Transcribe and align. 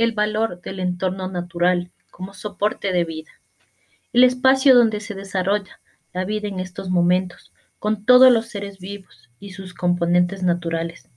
el 0.00 0.12
valor 0.12 0.62
del 0.62 0.80
entorno 0.80 1.28
natural 1.28 1.90
como 2.10 2.32
soporte 2.32 2.90
de 2.90 3.04
vida, 3.04 3.32
el 4.14 4.24
espacio 4.24 4.74
donde 4.74 4.98
se 4.98 5.14
desarrolla 5.14 5.78
la 6.14 6.24
vida 6.24 6.48
en 6.48 6.58
estos 6.58 6.88
momentos, 6.88 7.52
con 7.78 8.06
todos 8.06 8.32
los 8.32 8.46
seres 8.46 8.78
vivos 8.78 9.30
y 9.40 9.50
sus 9.50 9.74
componentes 9.74 10.42
naturales. 10.42 11.10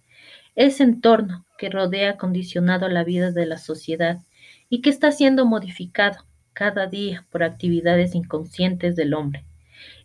Ese 0.55 0.83
entorno 0.83 1.45
que 1.57 1.69
rodea 1.69 2.17
condicionado 2.17 2.89
la 2.89 3.05
vida 3.05 3.31
de 3.31 3.45
la 3.45 3.57
sociedad 3.57 4.19
y 4.67 4.81
que 4.81 4.89
está 4.89 5.13
siendo 5.13 5.45
modificado 5.45 6.25
cada 6.51 6.85
día 6.87 7.25
por 7.31 7.43
actividades 7.43 8.15
inconscientes 8.15 8.97
del 8.97 9.13
hombre. 9.13 9.45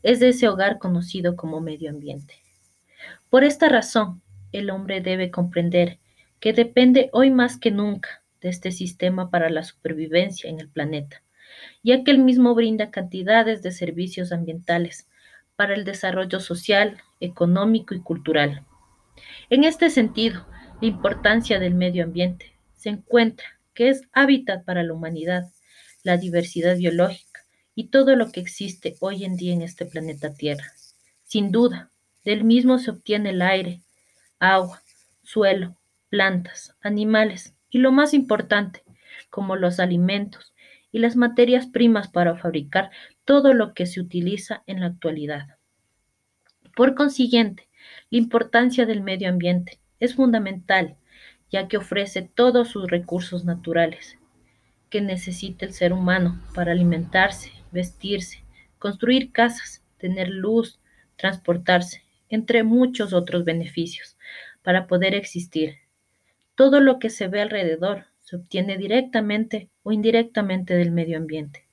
Es 0.04 0.20
de 0.20 0.29
ese 0.29 0.46
hogar 0.46 0.79
conocido 0.79 1.34
como 1.34 1.60
medio 1.60 1.90
ambiente. 1.90 2.34
Por 3.29 3.42
esta 3.42 3.68
razón, 3.68 4.22
el 4.52 4.70
hombre 4.70 5.00
debe 5.00 5.32
comprender 5.32 5.98
que 6.38 6.52
depende 6.52 7.10
hoy 7.12 7.32
más 7.32 7.58
que 7.58 7.72
nunca 7.72 8.22
de 8.40 8.48
este 8.48 8.72
sistema 8.72 9.30
para 9.30 9.50
la 9.50 9.62
supervivencia 9.62 10.48
en 10.48 10.60
el 10.60 10.68
planeta, 10.68 11.22
ya 11.82 12.04
que 12.04 12.10
el 12.10 12.18
mismo 12.18 12.54
brinda 12.54 12.90
cantidades 12.90 13.62
de 13.62 13.72
servicios 13.72 14.32
ambientales 14.32 15.08
para 15.56 15.74
el 15.74 15.84
desarrollo 15.84 16.40
social, 16.40 16.98
económico 17.20 17.94
y 17.94 18.00
cultural. 18.00 18.64
En 19.50 19.64
este 19.64 19.90
sentido, 19.90 20.46
la 20.80 20.86
importancia 20.86 21.58
del 21.58 21.74
medio 21.74 22.04
ambiente 22.04 22.54
se 22.74 22.90
encuentra 22.90 23.46
que 23.74 23.88
es 23.88 24.02
hábitat 24.12 24.64
para 24.64 24.82
la 24.82 24.92
humanidad, 24.92 25.44
la 26.04 26.16
diversidad 26.16 26.76
biológica 26.76 27.44
y 27.75 27.89
todo 27.89 28.16
lo 28.16 28.30
que 28.30 28.40
existe 28.40 28.96
hoy 29.00 29.25
en 29.25 29.36
día 29.36 29.52
en 29.52 29.62
este 29.62 29.86
planeta 29.86 30.34
Tierra. 30.34 30.66
Sin 31.25 31.50
duda, 31.50 31.90
del 32.25 32.44
mismo 32.44 32.78
se 32.78 32.91
obtiene 32.91 33.30
el 33.30 33.42
aire, 33.42 33.80
agua, 34.39 34.83
suelo, 35.22 35.77
plantas, 36.08 36.77
animales 36.80 37.55
y 37.70 37.78
lo 37.78 37.92
más 37.92 38.14
importante, 38.14 38.83
como 39.31 39.56
los 39.56 39.81
alimentos 39.81 40.55
y 40.91 40.98
las 40.98 41.17
materias 41.17 41.67
primas 41.67 42.09
para 42.09 42.37
fabricar 42.37 42.91
todo 43.25 43.53
lo 43.53 43.75
que 43.75 43.87
se 43.87 44.01
utiliza 44.01 44.62
en 44.67 44.81
la 44.81 44.87
actualidad. 44.87 45.56
Por 46.75 46.95
consiguiente, 46.95 47.69
la 48.11 48.19
importancia 48.19 48.87
del 48.87 49.03
medio 49.03 49.29
ambiente 49.29 49.81
es 50.01 50.15
fundamental, 50.15 50.97
ya 51.51 51.69
que 51.69 51.77
ofrece 51.77 52.23
todos 52.23 52.69
sus 52.69 52.91
recursos 52.91 53.45
naturales 53.45 54.19
que 54.91 55.01
necesita 55.01 55.67
el 55.67 55.73
ser 55.73 55.92
humano 55.92 56.41
para 56.55 56.73
alimentarse, 56.73 57.53
vestirse, 57.73 58.42
construir 58.79 59.33
casas, 59.33 59.85
tener 59.98 60.29
luz, 60.29 60.81
transportarse, 61.17 62.05
entre 62.29 62.62
muchos 62.62 63.12
otros 63.12 63.45
beneficios, 63.45 64.17
para 64.62 64.87
poder 64.87 65.14
existir. 65.14 65.77
Todo 66.59 66.81
lo 66.81 66.98
que 66.98 67.09
se 67.09 67.28
ve 67.28 67.41
alrededor 67.41 68.06
se 68.19 68.34
obtiene 68.34 68.77
directamente 68.77 69.70
o 69.84 69.92
indirectamente 69.92 70.75
del 70.75 70.91
medio 70.91 71.17
ambiente, 71.17 71.69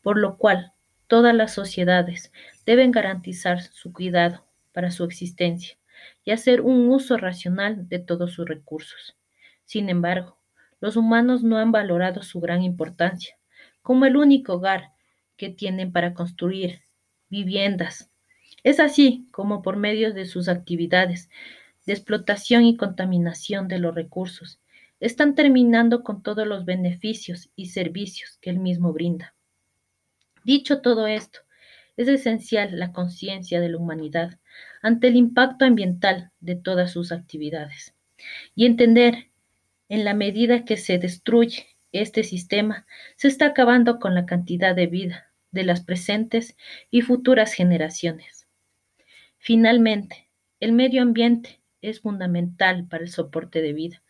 por 0.00 0.16
lo 0.18 0.38
cual 0.38 0.72
todas 1.08 1.34
las 1.34 1.52
sociedades 1.52 2.32
deben 2.64 2.90
garantizar 2.90 3.60
su 3.60 3.92
cuidado 3.92 4.46
para 4.72 4.90
su 4.90 5.04
existencia 5.04 5.76
y 6.24 6.30
hacer 6.30 6.62
un 6.62 6.88
uso 6.88 7.18
racional 7.18 7.86
de 7.90 7.98
todos 7.98 8.32
sus 8.32 8.48
recursos. 8.48 9.14
Sin 9.66 9.90
embargo, 9.90 10.38
los 10.80 10.96
humanos 10.96 11.42
no 11.42 11.58
han 11.58 11.70
valorado 11.70 12.22
su 12.22 12.40
gran 12.40 12.62
importancia 12.62 13.36
como 13.82 14.06
el 14.06 14.16
único 14.16 14.54
hogar 14.54 14.92
que 15.36 15.50
tienen 15.50 15.92
para 15.92 16.14
construir 16.14 16.80
viviendas. 17.28 18.10
Es 18.62 18.80
así 18.80 19.28
como 19.32 19.60
por 19.60 19.76
medio 19.76 20.14
de 20.14 20.24
sus 20.24 20.48
actividades 20.48 21.28
de 21.86 21.92
explotación 21.92 22.64
y 22.64 22.76
contaminación 22.76 23.68
de 23.68 23.78
los 23.78 23.94
recursos, 23.94 24.60
están 25.00 25.34
terminando 25.34 26.02
con 26.02 26.22
todos 26.22 26.46
los 26.46 26.64
beneficios 26.64 27.50
y 27.56 27.66
servicios 27.66 28.38
que 28.40 28.50
el 28.50 28.58
mismo 28.58 28.92
brinda. 28.92 29.34
Dicho 30.44 30.80
todo 30.80 31.06
esto, 31.06 31.40
es 31.96 32.08
esencial 32.08 32.78
la 32.78 32.92
conciencia 32.92 33.60
de 33.60 33.68
la 33.68 33.78
humanidad 33.78 34.38
ante 34.82 35.08
el 35.08 35.16
impacto 35.16 35.64
ambiental 35.64 36.30
de 36.40 36.56
todas 36.56 36.92
sus 36.92 37.12
actividades 37.12 37.94
y 38.54 38.66
entender 38.66 39.30
en 39.88 40.04
la 40.04 40.14
medida 40.14 40.64
que 40.64 40.76
se 40.76 40.98
destruye 40.98 41.66
este 41.92 42.24
sistema, 42.24 42.86
se 43.16 43.28
está 43.28 43.46
acabando 43.46 43.98
con 44.00 44.14
la 44.14 44.26
cantidad 44.26 44.74
de 44.74 44.86
vida 44.86 45.32
de 45.52 45.64
las 45.64 45.84
presentes 45.84 46.56
y 46.90 47.02
futuras 47.02 47.52
generaciones. 47.52 48.48
Finalmente, 49.38 50.28
el 50.58 50.72
medio 50.72 51.02
ambiente 51.02 51.60
es 51.88 52.00
fundamental 52.00 52.86
para 52.88 53.04
el 53.04 53.10
soporte 53.10 53.62
de 53.62 53.72
vida 53.72 54.02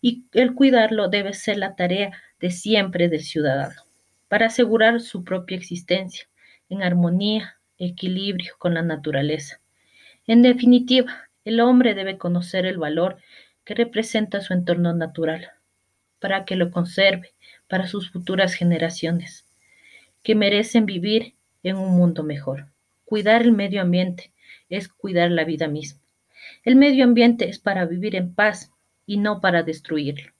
y 0.00 0.24
el 0.32 0.54
cuidarlo 0.54 1.08
debe 1.08 1.32
ser 1.34 1.58
la 1.58 1.74
tarea 1.76 2.12
de 2.40 2.50
siempre 2.50 3.08
del 3.08 3.22
ciudadano, 3.22 3.82
para 4.28 4.46
asegurar 4.46 5.00
su 5.00 5.24
propia 5.24 5.56
existencia 5.56 6.28
en 6.68 6.82
armonía, 6.82 7.58
equilibrio 7.78 8.54
con 8.58 8.74
la 8.74 8.82
naturaleza. 8.82 9.60
En 10.26 10.42
definitiva, 10.42 11.28
el 11.44 11.60
hombre 11.60 11.94
debe 11.94 12.18
conocer 12.18 12.66
el 12.66 12.78
valor 12.78 13.18
que 13.64 13.74
representa 13.74 14.40
su 14.40 14.52
entorno 14.52 14.94
natural, 14.94 15.50
para 16.20 16.44
que 16.44 16.56
lo 16.56 16.70
conserve 16.70 17.34
para 17.68 17.86
sus 17.86 18.10
futuras 18.10 18.54
generaciones, 18.54 19.46
que 20.22 20.34
merecen 20.34 20.86
vivir 20.86 21.34
en 21.62 21.76
un 21.76 21.96
mundo 21.96 22.22
mejor. 22.22 22.68
Cuidar 23.04 23.42
el 23.42 23.52
medio 23.52 23.82
ambiente 23.82 24.32
es 24.68 24.88
cuidar 24.88 25.30
la 25.30 25.44
vida 25.44 25.68
misma. 25.68 26.00
El 26.64 26.76
medio 26.76 27.04
ambiente 27.04 27.48
es 27.48 27.58
para 27.58 27.86
vivir 27.86 28.16
en 28.16 28.34
paz 28.34 28.72
y 29.06 29.18
no 29.18 29.40
para 29.40 29.62
destruirlo. 29.62 30.32